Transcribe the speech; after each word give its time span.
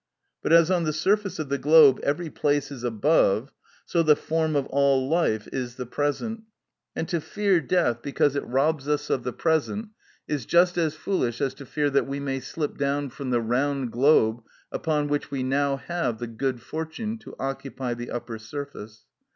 But 0.41 0.51
as 0.51 0.71
on 0.71 0.85
the 0.85 0.93
surface 0.93 1.37
of 1.37 1.49
the 1.49 1.59
globe 1.59 1.99
every 2.01 2.31
place 2.31 2.71
is 2.71 2.83
above, 2.83 3.51
so 3.85 4.01
the 4.01 4.15
form 4.15 4.55
of 4.55 4.65
all 4.65 5.07
life 5.07 5.47
is 5.53 5.75
the 5.75 5.85
present, 5.85 6.41
and 6.95 7.07
to 7.07 7.21
fear 7.21 7.59
death 7.61 8.01
because 8.01 8.35
it 8.35 8.43
robs 8.47 8.87
us 8.87 9.11
of 9.11 9.21
the 9.23 9.31
present, 9.31 9.89
is 10.27 10.47
just 10.47 10.75
as 10.75 10.95
foolish 10.95 11.39
as 11.39 11.53
to 11.53 11.67
fear 11.67 11.91
that 11.91 12.07
we 12.07 12.19
may 12.19 12.39
slip 12.39 12.79
down 12.79 13.11
from 13.11 13.29
the 13.29 13.41
round 13.41 13.91
globe 13.91 14.41
upon 14.71 15.07
which 15.07 15.29
we 15.29 15.43
have 15.47 15.83
now 15.87 16.11
the 16.11 16.25
good 16.25 16.61
fortune 16.63 17.19
to 17.19 17.35
occupy 17.39 17.93
the 17.93 18.09
upper 18.09 18.39
surface. 18.39 19.03